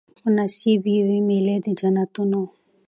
په 0.21 0.27
نصیب 0.37 0.81
یې 0.93 0.99
وي 1.07 1.19
مېلې 1.27 1.55
د 1.65 1.67
جنتونو 1.79 2.41